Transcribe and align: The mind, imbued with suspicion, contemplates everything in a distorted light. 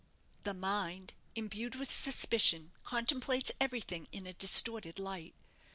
The 0.41 0.55
mind, 0.55 1.13
imbued 1.35 1.75
with 1.75 1.91
suspicion, 1.91 2.71
contemplates 2.83 3.51
everything 3.61 4.07
in 4.11 4.25
a 4.25 4.33
distorted 4.33 4.97
light. 4.97 5.35